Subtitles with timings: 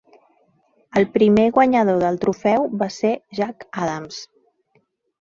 [1.01, 4.23] El primer guanyador del trofeu va ser Jack Adams.